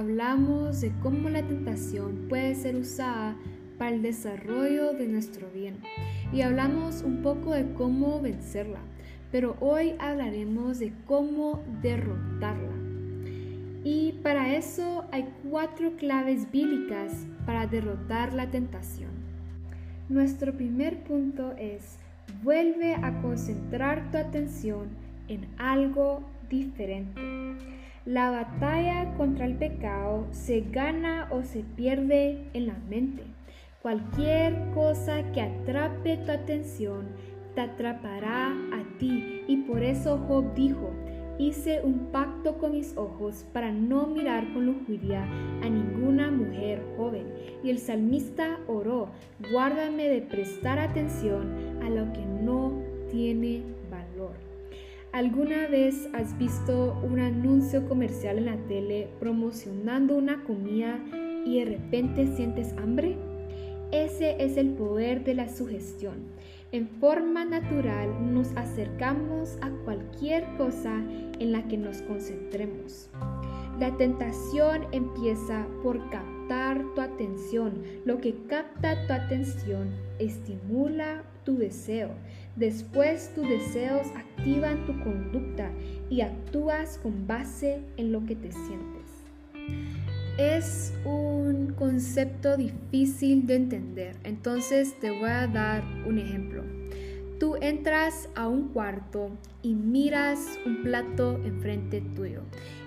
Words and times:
Hablamos 0.00 0.80
de 0.80 0.92
cómo 1.02 1.28
la 1.28 1.42
tentación 1.42 2.24
puede 2.30 2.54
ser 2.54 2.74
usada 2.74 3.36
para 3.76 3.94
el 3.94 4.00
desarrollo 4.00 4.94
de 4.94 5.06
nuestro 5.06 5.46
bien 5.50 5.76
y 6.32 6.40
hablamos 6.40 7.02
un 7.02 7.20
poco 7.20 7.52
de 7.52 7.70
cómo 7.74 8.18
vencerla, 8.18 8.78
pero 9.30 9.58
hoy 9.60 9.96
hablaremos 9.98 10.78
de 10.78 10.94
cómo 11.06 11.62
derrotarla. 11.82 12.72
Y 13.84 14.12
para 14.22 14.56
eso 14.56 15.04
hay 15.12 15.28
cuatro 15.50 15.92
claves 15.98 16.50
bíblicas 16.50 17.26
para 17.44 17.66
derrotar 17.66 18.32
la 18.32 18.50
tentación. 18.50 19.10
Nuestro 20.08 20.54
primer 20.54 21.04
punto 21.04 21.52
es, 21.58 21.98
vuelve 22.42 22.94
a 22.94 23.20
concentrar 23.20 24.10
tu 24.10 24.16
atención 24.16 24.88
en 25.28 25.46
algo 25.58 26.22
diferente. 26.48 27.20
La 28.06 28.30
batalla 28.30 29.12
contra 29.18 29.44
el 29.44 29.56
pecado 29.56 30.26
se 30.30 30.62
gana 30.62 31.28
o 31.30 31.42
se 31.42 31.60
pierde 31.60 32.48
en 32.54 32.68
la 32.68 32.78
mente. 32.88 33.24
Cualquier 33.82 34.54
cosa 34.72 35.22
que 35.32 35.42
atrape 35.42 36.16
tu 36.16 36.32
atención 36.32 37.08
te 37.54 37.60
atrapará 37.60 38.52
a 38.52 38.98
ti. 38.98 39.42
Y 39.46 39.58
por 39.58 39.82
eso 39.82 40.16
Job 40.26 40.54
dijo, 40.54 40.90
hice 41.38 41.82
un 41.82 42.10
pacto 42.10 42.56
con 42.56 42.72
mis 42.72 42.96
ojos 42.96 43.44
para 43.52 43.70
no 43.70 44.06
mirar 44.06 44.50
con 44.54 44.64
lujuria 44.64 45.22
a 45.62 45.68
ninguna 45.68 46.30
mujer 46.30 46.82
joven. 46.96 47.26
Y 47.62 47.68
el 47.68 47.78
salmista 47.78 48.60
oró, 48.66 49.08
guárdame 49.52 50.08
de 50.08 50.22
prestar 50.22 50.78
atención 50.78 51.82
a 51.82 51.90
lo 51.90 52.10
que 52.14 52.24
no 52.24 52.72
tiene 53.10 53.62
valor. 53.90 54.49
¿Alguna 55.12 55.66
vez 55.66 56.08
has 56.12 56.38
visto 56.38 56.96
un 57.02 57.18
anuncio 57.18 57.88
comercial 57.88 58.38
en 58.38 58.44
la 58.46 58.56
tele 58.68 59.08
promocionando 59.18 60.14
una 60.14 60.44
comida 60.44 61.00
y 61.44 61.58
de 61.58 61.64
repente 61.64 62.28
sientes 62.36 62.72
hambre? 62.78 63.16
Ese 63.90 64.36
es 64.38 64.56
el 64.56 64.68
poder 64.68 65.24
de 65.24 65.34
la 65.34 65.48
sugestión. 65.48 66.14
En 66.70 66.86
forma 66.86 67.44
natural 67.44 68.32
nos 68.32 68.52
acercamos 68.56 69.58
a 69.62 69.70
cualquier 69.84 70.44
cosa 70.56 70.94
en 71.40 71.50
la 71.50 71.66
que 71.66 71.76
nos 71.76 72.02
concentremos. 72.02 73.10
La 73.80 73.96
tentación 73.96 74.82
empieza 74.92 75.66
por 75.82 76.10
captar 76.10 76.84
tu 76.94 77.00
atención. 77.00 77.82
Lo 78.04 78.18
que 78.18 78.34
capta 78.46 79.06
tu 79.06 79.14
atención 79.14 79.88
estimula 80.18 81.22
tu 81.46 81.56
deseo. 81.56 82.10
Después 82.56 83.34
tus 83.34 83.48
deseos 83.48 84.06
activan 84.14 84.84
tu 84.84 85.02
conducta 85.02 85.70
y 86.10 86.20
actúas 86.20 86.98
con 86.98 87.26
base 87.26 87.80
en 87.96 88.12
lo 88.12 88.26
que 88.26 88.36
te 88.36 88.52
sientes. 88.52 89.00
Es 90.36 90.92
un 91.06 91.72
concepto 91.72 92.58
difícil 92.58 93.46
de 93.46 93.56
entender, 93.56 94.16
entonces 94.24 94.94
te 95.00 95.10
voy 95.10 95.30
a 95.30 95.46
dar 95.46 95.82
un 96.06 96.18
ejemplo. 96.18 96.79
Tú 97.40 97.56
entras 97.62 98.28
a 98.34 98.48
un 98.48 98.68
cuarto 98.68 99.30
y 99.62 99.74
miras 99.74 100.58
un 100.66 100.82
plato 100.82 101.40
enfrente 101.42 102.02
tuyo. 102.14 102.42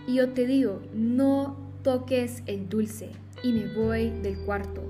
Y 0.08 0.18
yo 0.18 0.30
te 0.30 0.46
digo, 0.46 0.80
no 0.94 1.58
toques 1.81 2.44
el 2.46 2.69
dulce 2.69 3.09
y 3.41 3.52
me 3.52 3.66
voy 3.74 4.12
del 4.22 4.38
cuarto. 4.46 4.84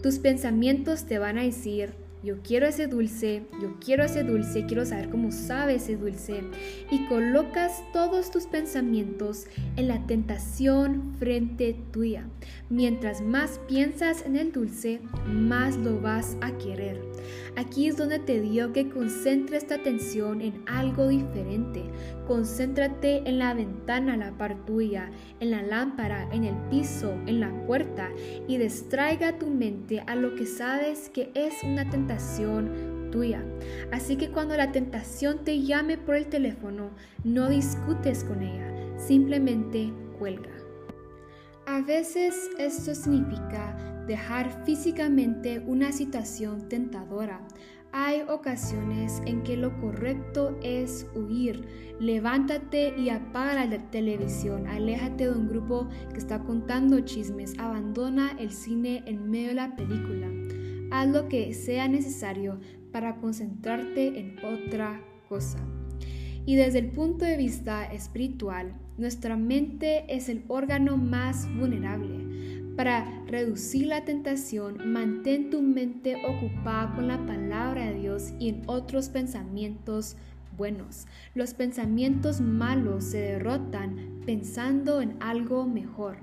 Tus 0.00 0.20
pensamientos 0.20 1.06
te 1.06 1.18
van 1.18 1.38
a 1.38 1.42
decir, 1.42 1.92
yo 2.22 2.36
quiero 2.42 2.66
ese 2.66 2.86
dulce, 2.86 3.42
yo 3.60 3.80
quiero 3.84 4.04
ese 4.04 4.22
dulce, 4.22 4.66
quiero 4.66 4.84
saber 4.84 5.08
cómo 5.08 5.32
sabe 5.32 5.76
ese 5.76 5.96
dulce. 5.96 6.42
Y 6.92 7.06
colocas 7.06 7.82
todos 7.92 8.30
tus 8.30 8.46
pensamientos 8.46 9.46
en 9.76 9.88
la 9.88 10.06
tentación 10.06 11.14
frente 11.18 11.74
tuya. 11.90 12.28
Mientras 12.68 13.22
más 13.22 13.58
piensas 13.66 14.24
en 14.24 14.36
el 14.36 14.52
dulce, 14.52 15.00
más 15.26 15.76
lo 15.78 16.00
vas 16.00 16.36
a 16.42 16.52
querer. 16.58 17.00
Aquí 17.56 17.88
es 17.88 17.96
donde 17.96 18.18
te 18.18 18.40
digo 18.40 18.72
que 18.72 18.88
concentres 18.88 19.66
tu 19.66 19.74
atención 19.74 20.40
en 20.40 20.62
algo 20.66 21.08
diferente. 21.08 21.84
Concéntrate 22.26 23.28
en 23.28 23.38
la 23.38 23.54
ventana 23.54 24.16
la 24.16 24.32
par 24.32 24.64
tuya, 24.64 25.10
en 25.40 25.50
la 25.50 25.62
lámpara, 25.62 26.28
en 26.32 26.44
el 26.44 26.56
piso, 26.70 27.12
en 27.26 27.40
la 27.40 27.50
puerta 27.66 28.08
y 28.46 28.58
distraiga 28.58 29.38
tu 29.38 29.48
mente 29.48 30.02
a 30.06 30.14
lo 30.14 30.34
que 30.34 30.46
sabes 30.46 31.10
que 31.10 31.30
es 31.34 31.54
una 31.64 31.88
tentación 31.88 33.10
tuya. 33.10 33.44
Así 33.92 34.16
que 34.16 34.30
cuando 34.30 34.56
la 34.56 34.72
tentación 34.72 35.44
te 35.44 35.60
llame 35.62 35.98
por 35.98 36.16
el 36.16 36.26
teléfono, 36.26 36.90
no 37.24 37.48
discutes 37.48 38.24
con 38.24 38.42
ella, 38.42 38.66
simplemente 38.96 39.92
cuelga. 40.18 40.50
A 41.66 41.82
veces 41.82 42.50
esto 42.58 42.94
significa 42.94 43.76
dejar 44.10 44.64
físicamente 44.64 45.60
una 45.60 45.92
situación 45.92 46.68
tentadora. 46.68 47.46
Hay 47.92 48.22
ocasiones 48.28 49.22
en 49.24 49.44
que 49.44 49.56
lo 49.56 49.80
correcto 49.80 50.58
es 50.64 51.06
huir. 51.14 51.64
Levántate 52.00 52.98
y 52.98 53.10
apaga 53.10 53.64
la 53.66 53.78
televisión. 53.92 54.66
Aléjate 54.66 55.28
de 55.28 55.32
un 55.32 55.48
grupo 55.48 55.88
que 56.12 56.18
está 56.18 56.40
contando 56.40 56.98
chismes. 57.00 57.54
Abandona 57.58 58.32
el 58.40 58.50
cine 58.50 59.04
en 59.06 59.30
medio 59.30 59.50
de 59.50 59.54
la 59.54 59.76
película. 59.76 60.26
Haz 60.90 61.08
lo 61.08 61.28
que 61.28 61.54
sea 61.54 61.86
necesario 61.86 62.58
para 62.90 63.14
concentrarte 63.16 64.18
en 64.18 64.36
otra 64.44 65.04
cosa. 65.28 65.60
Y 66.46 66.56
desde 66.56 66.80
el 66.80 66.90
punto 66.90 67.24
de 67.24 67.36
vista 67.36 67.84
espiritual, 67.84 68.74
nuestra 68.98 69.36
mente 69.36 70.04
es 70.08 70.28
el 70.28 70.42
órgano 70.48 70.96
más 70.96 71.46
vulnerable. 71.56 72.49
Para 72.76 73.22
reducir 73.26 73.86
la 73.86 74.04
tentación, 74.04 74.92
mantén 74.92 75.50
tu 75.50 75.60
mente 75.60 76.16
ocupada 76.24 76.94
con 76.94 77.08
la 77.08 77.18
palabra 77.26 77.86
de 77.86 77.94
Dios 77.94 78.32
y 78.38 78.48
en 78.48 78.62
otros 78.66 79.08
pensamientos 79.08 80.16
buenos. 80.56 81.06
Los 81.34 81.54
pensamientos 81.54 82.40
malos 82.40 83.04
se 83.04 83.18
derrotan 83.18 84.20
pensando 84.24 85.00
en 85.00 85.16
algo 85.20 85.66
mejor. 85.66 86.18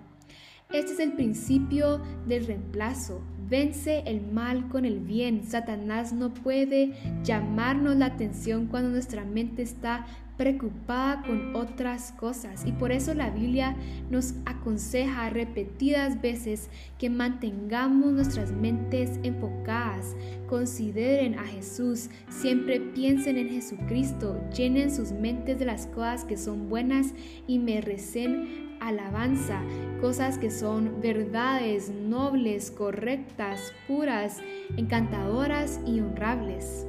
Este 0.71 0.93
es 0.93 0.99
el 0.99 1.13
principio 1.13 2.01
del 2.27 2.45
reemplazo. 2.45 3.21
Vence 3.49 4.03
el 4.05 4.21
mal 4.21 4.67
con 4.67 4.85
el 4.85 4.99
bien. 4.99 5.43
Satanás 5.43 6.11
no 6.11 6.33
puede 6.33 6.93
llamarnos 7.23 7.95
la 7.95 8.07
atención 8.07 8.67
cuando 8.67 8.89
nuestra 8.89 9.23
mente 9.23 9.61
está 9.61 10.05
preocupada 10.37 11.23
con 11.23 11.55
otras 11.55 12.11
cosas. 12.11 12.65
Y 12.65 12.71
por 12.71 12.91
eso 12.91 13.13
la 13.13 13.29
Biblia 13.29 13.75
nos 14.09 14.35
aconseja 14.45 15.29
repetidas 15.29 16.21
veces 16.21 16.69
que 16.97 17.09
mantengamos 17.09 18.13
nuestras 18.13 18.51
mentes 18.51 19.19
enfocadas. 19.23 20.15
Consideren 20.47 21.39
a 21.39 21.43
Jesús, 21.43 22.09
siempre 22.29 22.79
piensen 22.79 23.37
en 23.37 23.49
Jesucristo, 23.49 24.39
llenen 24.55 24.93
sus 24.93 25.11
mentes 25.11 25.57
de 25.57 25.65
las 25.65 25.87
cosas 25.87 26.23
que 26.23 26.37
son 26.37 26.69
buenas 26.69 27.13
y 27.47 27.59
merecen 27.59 28.66
alabanza, 28.79 29.61
cosas 30.01 30.37
que 30.37 30.51
son 30.51 31.01
verdades 31.01 31.89
nobles, 31.89 32.71
correctas, 32.71 33.73
puras, 33.87 34.39
encantadoras 34.75 35.79
y 35.85 35.99
honrables. 35.99 36.85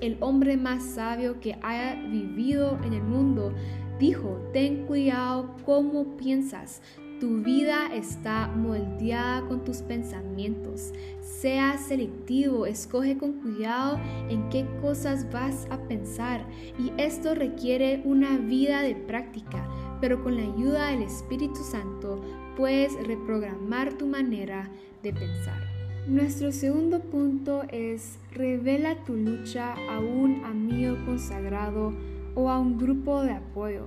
El 0.00 0.16
hombre 0.20 0.56
más 0.56 0.82
sabio 0.84 1.40
que 1.40 1.56
haya 1.62 1.94
vivido 1.94 2.78
en 2.84 2.92
el 2.94 3.02
mundo 3.02 3.52
dijo, 3.98 4.40
ten 4.52 4.86
cuidado 4.86 5.54
cómo 5.64 6.16
piensas, 6.16 6.82
tu 7.22 7.40
vida 7.40 7.86
está 7.94 8.48
moldeada 8.48 9.46
con 9.46 9.62
tus 9.62 9.76
pensamientos. 9.76 10.92
Sea 11.20 11.78
selectivo, 11.78 12.66
escoge 12.66 13.16
con 13.16 13.34
cuidado 13.34 14.00
en 14.28 14.48
qué 14.48 14.66
cosas 14.80 15.30
vas 15.30 15.68
a 15.70 15.78
pensar 15.86 16.44
y 16.80 16.90
esto 17.00 17.36
requiere 17.36 18.02
una 18.04 18.38
vida 18.38 18.82
de 18.82 18.96
práctica 18.96 19.64
pero 20.02 20.20
con 20.20 20.36
la 20.36 20.42
ayuda 20.42 20.88
del 20.88 21.02
Espíritu 21.02 21.62
Santo 21.62 22.20
puedes 22.56 22.94
reprogramar 23.06 23.92
tu 23.92 24.08
manera 24.08 24.68
de 25.04 25.12
pensar. 25.12 25.62
Nuestro 26.08 26.50
segundo 26.50 26.98
punto 26.98 27.62
es 27.70 28.18
revela 28.32 28.96
tu 29.04 29.14
lucha 29.14 29.74
a 29.88 30.00
un 30.00 30.44
amigo 30.44 30.96
consagrado 31.06 31.92
o 32.34 32.50
a 32.50 32.58
un 32.58 32.78
grupo 32.78 33.22
de 33.22 33.30
apoyo. 33.30 33.86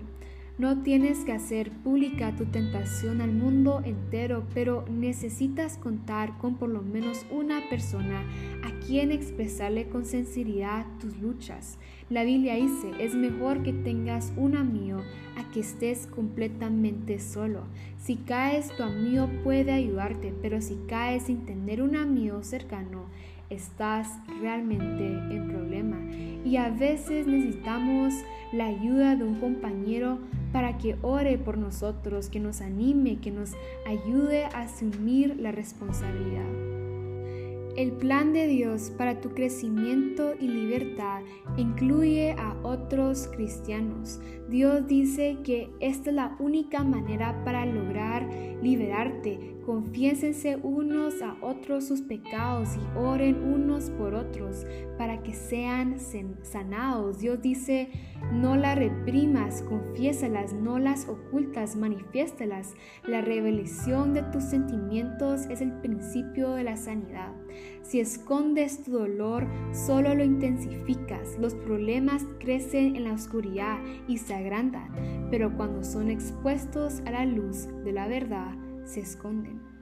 No 0.57 0.77
tienes 0.83 1.25
que 1.25 1.33
hacer 1.33 1.69
pública 1.69 2.33
tu 2.37 2.45
tentación 2.45 3.19
al 3.19 3.33
mundo 3.33 3.81
entero, 3.83 4.45
pero 4.53 4.85
necesitas 4.89 5.77
contar 5.77 6.37
con 6.37 6.55
por 6.55 6.69
lo 6.69 6.81
menos 6.81 7.25
una 7.29 7.59
persona 7.69 8.23
a 8.63 8.71
quien 8.85 9.11
expresarle 9.11 9.89
con 9.89 10.05
sinceridad 10.05 10.85
tus 11.01 11.17
luchas. 11.17 11.77
La 12.09 12.23
Biblia 12.23 12.55
dice, 12.55 12.89
es 13.01 13.15
mejor 13.15 13.63
que 13.63 13.73
tengas 13.73 14.31
un 14.37 14.55
amigo 14.55 14.99
a 15.35 15.51
que 15.51 15.59
estés 15.59 16.07
completamente 16.07 17.19
solo. 17.19 17.63
Si 17.97 18.15
caes, 18.15 18.69
tu 18.77 18.83
amigo 18.83 19.29
puede 19.43 19.73
ayudarte, 19.73 20.33
pero 20.41 20.61
si 20.61 20.77
caes 20.87 21.23
sin 21.23 21.45
tener 21.45 21.81
un 21.81 21.97
amigo 21.97 22.43
cercano, 22.43 23.07
estás 23.49 24.07
realmente 24.39 25.05
en 25.05 25.49
problema. 25.49 25.99
Y 26.45 26.55
a 26.55 26.69
veces 26.69 27.27
necesitamos 27.27 28.13
la 28.53 28.67
ayuda 28.67 29.17
de 29.17 29.25
un 29.25 29.35
compañero 29.41 30.19
para 30.55 30.77
que 30.77 30.95
ore 31.01 31.37
por 31.37 31.57
nosotros, 31.57 32.29
que 32.29 32.39
nos 32.39 32.61
anime, 32.61 33.19
que 33.19 33.29
nos 33.29 33.51
ayude 33.85 34.45
a 34.45 34.61
asumir 34.61 35.35
la 35.37 35.51
responsabilidad. 35.51 36.47
El 37.75 37.91
plan 37.91 38.31
de 38.31 38.47
Dios 38.47 38.89
para 38.97 39.19
tu 39.19 39.31
crecimiento 39.31 40.31
y 40.39 40.47
libertad 40.47 41.23
incluye 41.57 42.37
a 42.39 42.55
otros 42.63 43.27
cristianos. 43.35 44.21
Dios 44.49 44.85
dice 44.87 45.37
que 45.43 45.71
esta 45.79 46.11
es 46.11 46.15
la 46.15 46.35
única 46.39 46.83
manera 46.83 47.43
para 47.43 47.65
lograr 47.65 48.29
liberarte. 48.61 49.55
Confiésense 49.65 50.57
unos 50.57 51.23
a 51.23 51.37
otros 51.41 51.87
sus 51.87 52.01
pecados 52.01 52.69
y 52.75 52.97
oren 52.97 53.43
unos 53.43 53.89
por 53.89 54.13
otros 54.13 54.63
para 54.99 55.23
que 55.23 55.33
sean 55.33 55.97
sanados. 56.43 57.17
Dios 57.17 57.41
dice, 57.41 57.89
no 58.31 58.55
las 58.55 58.77
reprimas, 58.77 59.63
confiésalas, 59.63 60.53
no 60.53 60.77
las 60.77 61.09
ocultas, 61.09 61.75
manifiéstalas. 61.75 62.75
La 63.07 63.21
revelación 63.21 64.13
de 64.13 64.21
tus 64.23 64.43
sentimientos 64.43 65.47
es 65.49 65.61
el 65.61 65.71
principio 65.81 66.51
de 66.51 66.63
la 66.63 66.77
sanidad. 66.77 67.33
Si 67.81 67.99
escondes 67.99 68.83
tu 68.83 68.91
dolor, 68.91 69.47
solo 69.71 70.13
lo 70.13 70.23
intensificas. 70.23 71.39
Los 71.39 71.55
problemas 71.55 72.23
crecen 72.39 72.95
en 72.95 73.05
la 73.05 73.13
oscuridad 73.13 73.79
y 74.07 74.19
se 74.19 74.34
agrandan, 74.35 75.27
pero 75.31 75.55
cuando 75.55 75.83
son 75.83 76.09
expuestos 76.09 77.01
a 77.05 77.11
la 77.11 77.25
luz 77.25 77.67
de 77.83 77.91
la 77.91 78.07
verdad, 78.07 78.55
se 78.85 79.01
esconden. 79.01 79.75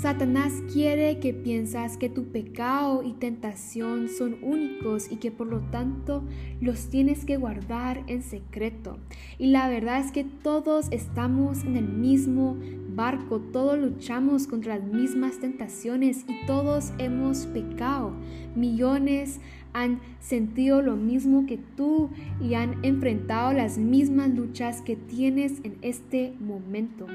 Satanás 0.00 0.52
quiere 0.72 1.20
que 1.20 1.32
piensas 1.32 1.96
que 1.96 2.08
tu 2.08 2.24
pecado 2.24 3.02
y 3.02 3.12
tentación 3.12 4.08
son 4.08 4.36
únicos 4.42 5.10
y 5.10 5.16
que 5.16 5.30
por 5.30 5.46
lo 5.46 5.60
tanto 5.70 6.24
los 6.60 6.90
tienes 6.90 7.24
que 7.24 7.36
guardar 7.36 8.02
en 8.08 8.22
secreto. 8.22 8.98
Y 9.38 9.46
la 9.46 9.68
verdad 9.68 10.00
es 10.00 10.10
que 10.10 10.24
todos 10.24 10.88
estamos 10.90 11.64
en 11.64 11.76
el 11.76 11.88
mismo 11.88 12.56
barco, 12.88 13.40
todos 13.40 13.78
luchamos 13.78 14.46
contra 14.46 14.78
las 14.78 14.86
mismas 14.86 15.38
tentaciones 15.38 16.24
y 16.28 16.44
todos 16.46 16.92
hemos 16.98 17.46
pecado. 17.46 18.12
Millones 18.56 19.40
han 19.74 20.00
sentido 20.20 20.80
lo 20.80 20.96
mismo 20.96 21.44
que 21.46 21.58
tú 21.58 22.08
y 22.40 22.54
han 22.54 22.82
enfrentado 22.82 23.52
las 23.52 23.76
mismas 23.76 24.30
luchas 24.30 24.80
que 24.80 24.96
tienes 24.96 25.60
en 25.64 25.76
este 25.82 26.32
momento. 26.40 27.06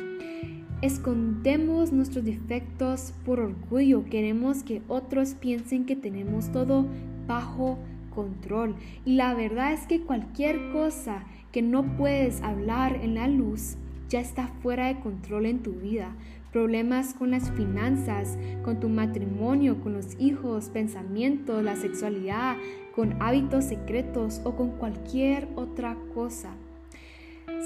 Escondemos 0.81 1.91
nuestros 1.91 2.23
defectos 2.23 3.13
por 3.25 3.39
orgullo. 3.39 4.05
Queremos 4.05 4.63
que 4.63 4.81
otros 4.87 5.33
piensen 5.33 5.85
que 5.85 5.95
tenemos 5.95 6.51
todo 6.51 6.85
bajo 7.27 7.79
control. 8.13 8.75
Y 9.05 9.15
la 9.15 9.33
verdad 9.33 9.73
es 9.73 9.87
que 9.87 10.01
cualquier 10.01 10.71
cosa 10.71 11.23
que 11.51 11.61
no 11.61 11.97
puedes 11.97 12.41
hablar 12.41 12.95
en 13.01 13.15
la 13.15 13.27
luz 13.27 13.75
ya 14.09 14.19
está 14.19 14.47
fuera 14.61 14.87
de 14.87 14.99
control 14.99 15.45
en 15.45 15.59
tu 15.59 15.73
vida. 15.73 16.15
Problemas 16.51 17.13
con 17.13 17.29
las 17.31 17.51
finanzas, 17.51 18.37
con 18.63 18.79
tu 18.79 18.89
matrimonio, 18.89 19.81
con 19.81 19.93
los 19.93 20.19
hijos, 20.19 20.69
pensamientos, 20.69 21.63
la 21.63 21.75
sexualidad, 21.75 22.57
con 22.95 23.21
hábitos 23.21 23.65
secretos 23.65 24.41
o 24.43 24.55
con 24.55 24.71
cualquier 24.71 25.47
otra 25.55 25.95
cosa. 26.13 26.55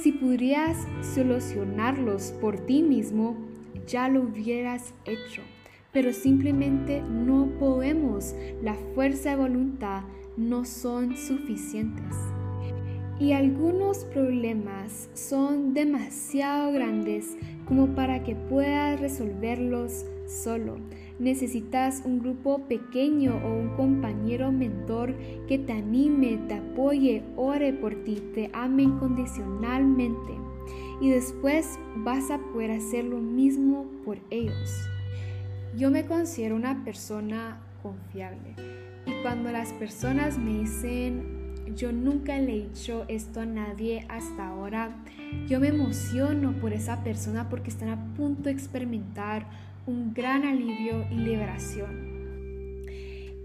Si 0.02 0.12
pudieras 0.12 0.78
solucionarlos 1.14 2.34
por 2.42 2.60
ti 2.60 2.84
mismo, 2.84 3.38
ya 3.88 4.10
lo 4.10 4.24
hubieras 4.24 4.94
hecho, 5.06 5.42
pero 5.92 6.12
simplemente 6.12 7.02
no 7.02 7.48
podemos. 7.60 8.36
La 8.62 8.76
fuerza 8.96 9.32
de 9.32 9.36
voluntad 9.38 10.04
no 10.36 10.66
son 10.66 11.16
suficientes. 11.16 12.33
Y 13.20 13.34
algunos 13.34 14.06
problemas 14.06 15.10
son 15.14 15.74
demasiado 15.74 16.72
grandes 16.72 17.38
como 17.68 17.88
para 17.96 18.24
que 18.24 18.36
puedas 18.36 19.00
resolverlos 19.00 20.06
solo. 20.28 20.78
Necesitas 21.20 22.02
un 22.06 22.20
grupo 22.20 22.60
pequeño 22.68 23.40
o 23.46 23.54
un 23.54 23.70
compañero 23.76 24.52
mentor 24.52 25.16
que 25.48 25.60
te 25.60 25.74
anime, 25.74 26.40
te 26.48 26.56
apoye, 26.56 27.24
ore 27.36 27.72
por 27.72 28.04
ti, 28.04 28.22
te 28.34 28.50
ame 28.54 28.84
incondicionalmente. 28.84 30.34
Y 31.00 31.10
después 31.10 31.80
vas 31.98 32.32
a 32.32 32.40
poder 32.40 32.72
hacer 32.72 33.06
lo 33.06 33.20
mismo 33.20 33.86
por 34.04 34.18
ellos. 34.32 34.90
Yo 35.78 35.92
me 35.92 36.06
considero 36.06 36.56
una 36.56 36.84
persona 36.84 37.62
confiable. 37.82 38.56
Y 39.06 39.12
cuando 39.22 39.52
las 39.52 39.72
personas 39.74 40.38
me 40.38 40.60
dicen, 40.60 41.43
yo 41.76 41.92
nunca 41.92 42.38
le 42.40 42.56
he 42.56 42.68
dicho 42.70 43.06
esto 43.08 43.42
a 43.42 43.46
nadie 43.46 44.06
hasta 44.10 44.48
ahora, 44.48 45.04
yo 45.48 45.60
me 45.60 45.70
emociono 45.70 46.54
por 46.54 46.74
esa 46.74 47.04
persona 47.04 47.50
porque 47.50 47.70
están 47.70 47.90
a 47.90 48.14
punto 48.16 48.44
de 48.44 48.52
experimentar 48.52 49.48
un 49.86 50.14
gran 50.14 50.46
alivio 50.46 51.06
y 51.12 51.16
liberación. 51.16 52.14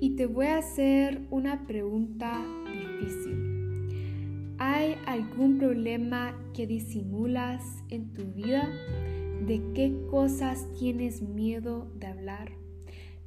Y 0.01 0.11
te 0.11 0.27
voy 0.27 0.47
a 0.47 0.59
hacer 0.59 1.23
una 1.31 1.67
pregunta 1.67 2.41
difícil. 2.73 4.55
¿Hay 4.59 4.97
algún 5.07 5.59
problema 5.59 6.35
que 6.55 6.67
disimulas 6.67 7.63
en 7.91 8.13
tu 8.13 8.25
vida? 8.33 8.69
¿De 9.47 9.63
qué 9.75 9.97
cosas 10.11 10.67
tienes 10.79 11.23
miedo 11.23 11.91
de 11.97 12.07
hablar? 12.07 12.53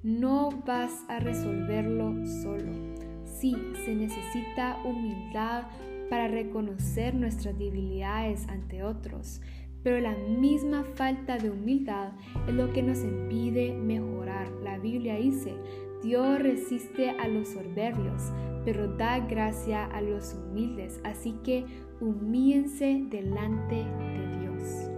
No 0.04 0.50
vas 0.66 0.92
a 1.10 1.20
resolverlo 1.20 2.26
solo. 2.42 3.00
Sí, 3.42 3.56
se 3.86 3.96
necesita 3.96 4.78
humildad 4.86 5.64
para 6.12 6.28
reconocer 6.28 7.16
nuestras 7.16 7.58
debilidades 7.58 8.48
ante 8.48 8.84
otros, 8.84 9.42
pero 9.82 10.00
la 10.00 10.16
misma 10.16 10.84
falta 10.94 11.40
de 11.40 11.50
humildad 11.50 12.12
es 12.48 12.54
lo 12.54 12.72
que 12.72 12.84
nos 12.84 13.04
impide 13.04 13.74
mejorar. 13.74 14.48
La 14.64 14.78
Biblia 14.78 15.16
dice, 15.16 15.56
Dios 16.04 16.38
resiste 16.38 17.10
a 17.10 17.28
los 17.28 17.48
soberbios, 17.48 18.32
pero 18.64 18.96
da 18.96 19.18
gracia 19.18 19.86
a 19.86 20.02
los 20.02 20.36
humildes. 20.36 21.01
Así 21.04 21.34
que 21.44 21.65
humíense 22.00 23.08
delante 23.10 23.77
de 23.77 24.39
Dios. 24.39 24.92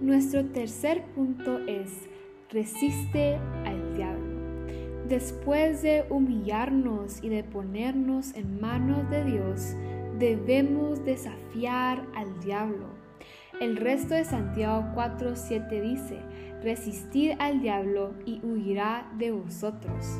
Nuestro 0.00 0.46
tercer 0.46 1.04
punto 1.14 1.58
es, 1.66 2.08
resiste 2.48 3.36
al. 3.66 3.83
Después 5.08 5.82
de 5.82 6.06
humillarnos 6.08 7.22
y 7.22 7.28
de 7.28 7.44
ponernos 7.44 8.34
en 8.34 8.58
manos 8.58 9.08
de 9.10 9.24
Dios, 9.24 9.74
debemos 10.18 11.04
desafiar 11.04 12.06
al 12.14 12.40
diablo. 12.40 12.86
El 13.60 13.76
resto 13.76 14.14
de 14.14 14.24
Santiago 14.24 14.86
4:7 14.94 15.80
dice, 15.82 16.18
resistid 16.62 17.32
al 17.38 17.60
diablo 17.60 18.14
y 18.24 18.40
huirá 18.42 19.12
de 19.18 19.30
vosotros. 19.30 20.18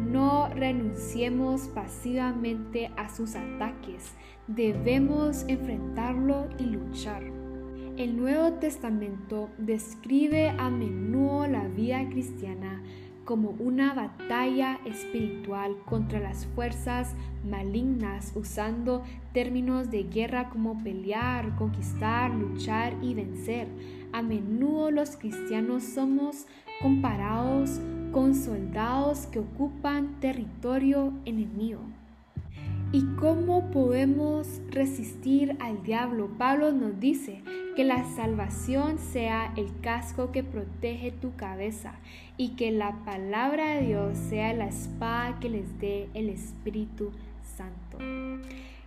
No 0.00 0.48
renunciemos 0.48 1.68
pasivamente 1.68 2.90
a 2.96 3.14
sus 3.14 3.34
ataques, 3.34 4.14
debemos 4.46 5.44
enfrentarlo 5.46 6.48
y 6.58 6.64
luchar. 6.64 7.22
El 7.98 8.16
Nuevo 8.16 8.54
Testamento 8.54 9.50
describe 9.58 10.48
a 10.48 10.70
menudo 10.70 11.46
la 11.46 11.68
vida 11.68 12.08
cristiana 12.08 12.82
como 13.24 13.50
una 13.58 13.94
batalla 13.94 14.80
espiritual 14.84 15.76
contra 15.84 16.20
las 16.20 16.46
fuerzas 16.46 17.14
malignas, 17.48 18.32
usando 18.34 19.02
términos 19.32 19.90
de 19.90 20.04
guerra 20.04 20.48
como 20.48 20.82
pelear, 20.82 21.54
conquistar, 21.56 22.34
luchar 22.34 22.94
y 23.02 23.14
vencer. 23.14 23.68
A 24.12 24.22
menudo 24.22 24.90
los 24.90 25.16
cristianos 25.16 25.84
somos 25.84 26.46
comparados 26.80 27.80
con 28.12 28.34
soldados 28.34 29.26
que 29.26 29.38
ocupan 29.38 30.20
territorio 30.20 31.12
enemigo. 31.24 31.80
¿Y 32.92 33.04
cómo 33.18 33.70
podemos 33.70 34.60
resistir 34.68 35.56
al 35.60 35.82
diablo? 35.82 36.28
Pablo 36.36 36.72
nos 36.72 37.00
dice 37.00 37.42
que 37.74 37.84
la 37.84 38.04
salvación 38.04 38.98
sea 38.98 39.52
el 39.56 39.68
casco 39.80 40.30
que 40.30 40.42
protege 40.42 41.10
tu 41.10 41.34
cabeza 41.36 41.94
y 42.36 42.50
que 42.50 42.70
la 42.70 43.04
palabra 43.04 43.74
de 43.74 43.86
Dios 43.86 44.18
sea 44.18 44.52
la 44.52 44.66
espada 44.66 45.38
que 45.40 45.48
les 45.48 45.78
dé 45.78 46.08
el 46.14 46.28
Espíritu 46.28 47.12
Santo. 47.56 47.98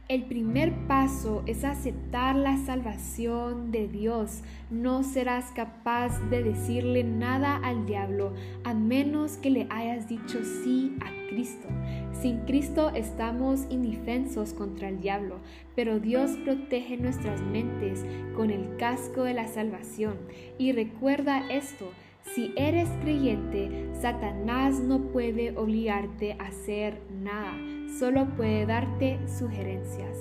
El 0.08 0.26
primer 0.26 0.72
paso 0.86 1.42
es 1.48 1.64
aceptar 1.64 2.36
la 2.36 2.58
salvación 2.58 3.72
de 3.72 3.88
Dios. 3.88 4.44
No 4.70 5.02
serás 5.02 5.46
capaz 5.46 6.20
de 6.30 6.44
decirle 6.44 7.04
nada 7.04 7.56
al 7.56 7.88
diablo 7.88 8.36
a 8.64 8.76
menos 8.76 9.38
que 9.38 9.50
le 9.50 9.66
hayas 9.72 10.08
dicho 10.08 10.44
sí 10.44 10.96
a 11.02 11.10
Cristo. 11.30 11.68
Sin 12.14 12.42
Cristo 12.42 12.92
estamos 12.94 13.66
indefensos 13.72 14.54
contra 14.54 14.90
el 14.90 15.02
diablo, 15.02 15.40
pero 15.76 16.00
Dios 16.00 16.38
protege 16.44 16.98
nuestras 16.98 17.42
mentes 17.42 18.06
con 18.36 18.52
el 18.52 18.78
casco 18.78 19.24
de 19.24 19.34
la 19.34 19.48
salvación. 19.48 20.20
Y 20.60 20.72
recuerda 20.72 21.50
esto, 21.50 21.90
si 22.34 22.54
eres 22.56 22.90
creyente, 23.02 23.90
Satanás 24.02 24.80
no 24.80 25.12
puede 25.12 25.58
obligarte 25.58 26.34
a 26.40 26.48
hacer 26.48 27.00
nada, 27.22 27.54
solo 28.00 28.28
puede 28.36 28.66
darte 28.66 29.20
sugerencias. 29.28 30.18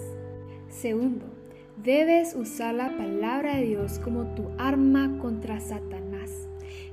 Segundo, 0.68 1.34
Debes 1.76 2.36
usar 2.36 2.72
la 2.72 2.96
palabra 2.96 3.56
de 3.56 3.64
Dios 3.64 3.98
como 3.98 4.32
tu 4.36 4.48
arma 4.58 5.18
contra 5.20 5.58
Satanás. 5.58 6.30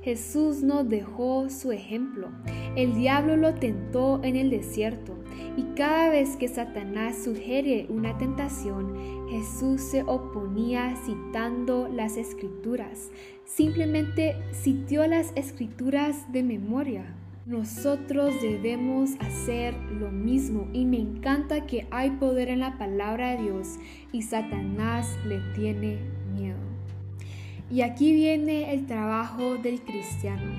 Jesús 0.02 0.62
nos 0.64 0.88
dejó 0.88 1.48
su 1.50 1.70
ejemplo. 1.70 2.30
El 2.74 2.94
diablo 2.94 3.36
lo 3.36 3.54
tentó 3.54 4.20
en 4.24 4.34
el 4.34 4.50
desierto 4.50 5.21
y 5.56 5.62
cada 5.76 6.08
vez 6.08 6.36
que 6.36 6.48
Satanás 6.48 7.16
sugiere 7.24 7.86
una 7.88 8.18
tentación, 8.18 9.28
Jesús 9.28 9.80
se 9.80 10.02
oponía 10.02 10.94
citando 11.04 11.88
las 11.88 12.16
escrituras. 12.16 13.10
Simplemente 13.44 14.36
citó 14.52 15.06
las 15.06 15.32
escrituras 15.36 16.30
de 16.32 16.42
memoria. 16.42 17.14
Nosotros 17.44 18.34
debemos 18.40 19.10
hacer 19.18 19.74
lo 19.98 20.10
mismo 20.10 20.68
y 20.72 20.84
me 20.84 20.98
encanta 20.98 21.66
que 21.66 21.86
hay 21.90 22.10
poder 22.10 22.48
en 22.48 22.60
la 22.60 22.78
palabra 22.78 23.30
de 23.30 23.42
Dios 23.42 23.78
y 24.12 24.22
Satanás 24.22 25.08
le 25.26 25.40
tiene 25.54 25.98
miedo. 26.34 26.58
Y 27.70 27.80
aquí 27.80 28.12
viene 28.12 28.72
el 28.72 28.86
trabajo 28.86 29.56
del 29.56 29.80
cristiano. 29.80 30.52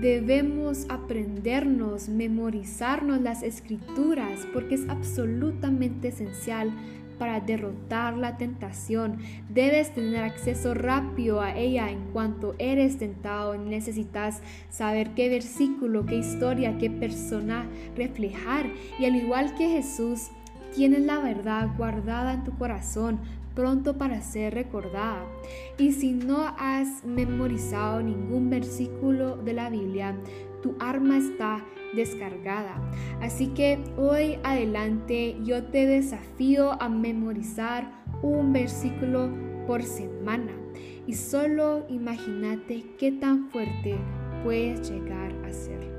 Debemos 0.00 0.86
aprendernos, 0.88 2.08
memorizarnos 2.08 3.20
las 3.20 3.42
escrituras 3.42 4.46
porque 4.52 4.74
es 4.74 4.88
absolutamente 4.88 6.08
esencial 6.08 6.72
para 7.18 7.38
derrotar 7.38 8.16
la 8.16 8.36
tentación. 8.36 9.18
Debes 9.48 9.94
tener 9.94 10.24
acceso 10.24 10.74
rápido 10.74 11.40
a 11.40 11.56
ella 11.56 11.88
en 11.90 12.00
cuanto 12.12 12.56
eres 12.58 12.98
tentado. 12.98 13.56
Necesitas 13.56 14.42
saber 14.70 15.10
qué 15.14 15.28
versículo, 15.28 16.04
qué 16.04 16.16
historia, 16.16 16.78
qué 16.78 16.90
persona 16.90 17.68
reflejar. 17.96 18.66
Y 18.98 19.04
al 19.04 19.14
igual 19.14 19.54
que 19.54 19.68
Jesús, 19.68 20.30
tienes 20.74 21.02
la 21.02 21.20
verdad 21.20 21.68
guardada 21.76 22.32
en 22.32 22.44
tu 22.44 22.58
corazón 22.58 23.20
pronto 23.54 23.96
para 23.98 24.20
ser 24.20 24.54
recordada. 24.54 25.24
Y 25.78 25.92
si 25.92 26.12
no 26.12 26.54
has 26.58 27.04
memorizado 27.04 28.02
ningún 28.02 28.50
versículo 28.50 29.36
de 29.36 29.52
la 29.52 29.70
Biblia, 29.70 30.16
tu 30.62 30.74
arma 30.78 31.18
está 31.18 31.64
descargada. 31.94 32.80
Así 33.20 33.48
que 33.48 33.82
hoy 33.96 34.38
adelante 34.44 35.36
yo 35.42 35.64
te 35.64 35.86
desafío 35.86 36.80
a 36.80 36.88
memorizar 36.88 37.92
un 38.22 38.52
versículo 38.52 39.30
por 39.66 39.82
semana. 39.82 40.52
Y 41.06 41.14
solo 41.14 41.84
imagínate 41.88 42.84
qué 42.98 43.12
tan 43.12 43.50
fuerte 43.50 43.96
puedes 44.44 44.90
llegar 44.90 45.32
a 45.44 45.52
ser. 45.52 45.92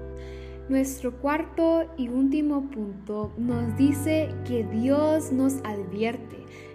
Nuestro 0.69 1.11
cuarto 1.19 1.85
y 1.97 2.07
último 2.07 2.69
punto 2.71 3.33
nos 3.37 3.75
dice 3.75 4.33
que 4.47 4.63
Dios 4.63 5.33
nos 5.33 5.55
advierte 5.65 6.32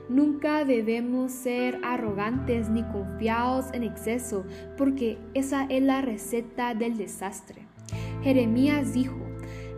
Nunca 0.09 0.65
debemos 0.65 1.33
ser 1.33 1.81
arrogantes 1.85 2.71
ni 2.71 2.83
confiados 2.85 3.67
en 3.73 3.83
exceso, 3.83 4.45
porque 4.77 5.19
esa 5.35 5.65
es 5.65 5.83
la 5.83 6.01
receta 6.01 6.75
del 6.75 6.97
desastre. 6.97 7.67
Jeremías 8.23 8.95
dijo, 8.95 9.19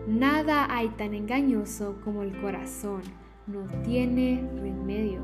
nada 0.06 0.66
hay 0.70 0.88
tan 0.90 1.14
engañoso 1.14 2.00
como 2.04 2.22
el 2.22 2.38
corazón, 2.40 3.02
no 3.46 3.64
tiene 3.82 4.42
remedio. 4.60 5.20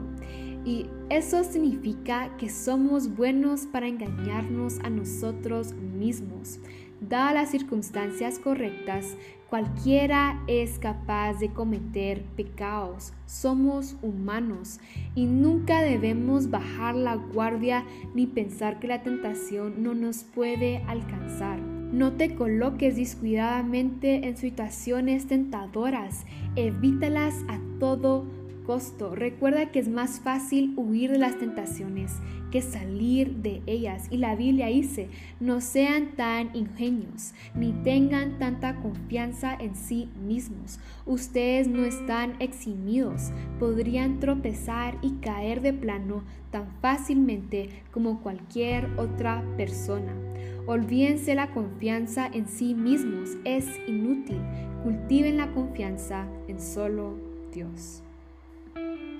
Y 0.64 0.86
eso 1.10 1.44
significa 1.44 2.36
que 2.38 2.48
somos 2.48 3.14
buenos 3.14 3.66
para 3.66 3.86
engañarnos 3.86 4.80
a 4.80 4.90
nosotros 4.90 5.72
mismos. 5.74 6.58
Dadas 7.00 7.34
las 7.34 7.50
circunstancias 7.50 8.40
correctas, 8.40 9.16
cualquiera 9.48 10.42
es 10.46 10.78
capaz 10.78 11.34
de 11.34 11.50
cometer 11.50 12.22
pecados. 12.36 13.12
Somos 13.26 13.96
humanos 14.02 14.80
y 15.14 15.26
nunca 15.26 15.82
debemos 15.82 16.50
bajar 16.50 16.94
la 16.94 17.14
guardia 17.14 17.84
ni 18.14 18.26
pensar 18.26 18.78
que 18.78 18.88
la 18.88 19.02
tentación 19.02 19.82
no 19.82 19.94
nos 19.94 20.24
puede 20.24 20.82
alcanzar. 20.88 21.60
No 21.60 22.12
te 22.12 22.34
coloques 22.34 22.96
descuidadamente 22.96 24.26
en 24.26 24.36
situaciones 24.36 25.28
tentadoras, 25.28 26.26
evítalas 26.56 27.34
a 27.48 27.60
todo 27.78 28.26
costo. 28.66 29.14
Recuerda 29.14 29.70
que 29.70 29.78
es 29.78 29.88
más 29.88 30.20
fácil 30.20 30.74
huir 30.76 31.12
de 31.12 31.18
las 31.18 31.38
tentaciones 31.38 32.12
que 32.50 32.60
salir 32.60 33.36
de 33.36 33.62
ellas. 33.66 34.06
Y 34.10 34.18
la 34.18 34.34
Biblia 34.34 34.66
dice, 34.66 35.08
no 35.40 35.60
sean 35.60 36.16
tan 36.16 36.54
ingenios, 36.54 37.32
ni 37.54 37.72
tengan 37.72 38.38
tanta 38.38 38.76
confianza 38.76 39.54
en 39.54 39.74
sí 39.76 40.08
mismos. 40.26 40.80
Ustedes 41.06 41.68
no 41.68 41.84
están 41.84 42.34
eximidos, 42.40 43.30
podrían 43.58 44.20
tropezar 44.20 44.98
y 45.02 45.12
caer 45.20 45.60
de 45.60 45.72
plano 45.72 46.24
tan 46.50 46.66
fácilmente 46.80 47.70
como 47.90 48.20
cualquier 48.20 48.86
otra 48.98 49.42
persona. 49.56 50.12
Olvídense 50.66 51.34
la 51.34 51.52
confianza 51.52 52.26
en 52.26 52.48
sí 52.48 52.74
mismos, 52.74 53.36
es 53.44 53.66
inútil. 53.86 54.40
Cultiven 54.82 55.36
la 55.36 55.52
confianza 55.52 56.26
en 56.48 56.60
solo 56.60 57.14
Dios. 57.52 58.02
Thank 58.76 59.00
you. 59.00 59.15